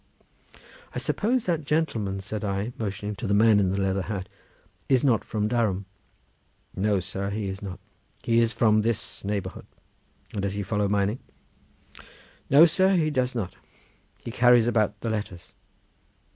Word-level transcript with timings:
"I 0.95 0.97
suppose 0.97 1.45
that 1.45 1.63
gentleman," 1.63 2.21
said 2.21 2.43
I, 2.43 2.73
motioning 2.79 3.13
to 3.17 3.27
the 3.27 3.35
man 3.35 3.59
in 3.59 3.69
the 3.69 3.77
leather 3.77 4.01
hat, 4.01 4.27
"is 4.89 5.03
not 5.03 5.23
from 5.23 5.47
Durham?" 5.47 5.85
"No, 6.75 6.99
sir, 6.99 7.29
he 7.29 7.47
is 7.49 7.61
not; 7.61 7.79
he 8.23 8.39
is 8.39 8.51
from 8.51 8.81
the 8.81 8.99
neighbourhood." 9.23 9.67
"And 10.33 10.41
does 10.41 10.53
he 10.55 10.63
follow 10.63 10.87
mining?" 10.87 11.19
"No, 12.49 12.65
sir, 12.65 12.95
he 12.95 13.11
does 13.11 13.35
not; 13.35 13.55
he 14.23 14.31
carries 14.31 14.65
about 14.65 14.99
the 15.01 15.11
letters." 15.11 15.53